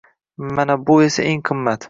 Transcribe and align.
Mana 0.55 0.73
bu 0.89 0.95
esa 1.09 1.21
eng 1.33 1.41
qimmat. 1.51 1.79